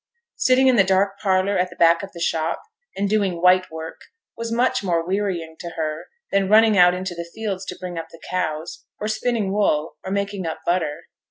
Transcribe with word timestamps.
Sitting 0.37 0.67
in 0.67 0.77
the 0.77 0.83
dark 0.83 1.19
parlour 1.19 1.59
at 1.59 1.69
the 1.69 1.75
back 1.75 2.01
of 2.01 2.11
the 2.11 2.19
shop, 2.19 2.63
and 2.95 3.07
doing 3.07 3.39
'white 3.39 3.69
work,' 3.69 4.05
was 4.35 4.51
much 4.51 4.83
more 4.83 5.05
wearying 5.05 5.55
to 5.59 5.69
her 5.77 6.05
than 6.31 6.49
running 6.49 6.75
out 6.75 6.95
into 6.95 7.13
the 7.13 7.29
fields 7.35 7.63
to 7.65 7.77
bring 7.79 7.99
up 7.99 8.09
the 8.09 8.19
cows, 8.27 8.83
or 8.99 9.07
spinning 9.07 9.51
wool, 9.53 9.97
or 10.03 10.09
making 10.11 10.47
up 10.47 10.61
butter. 10.65 11.03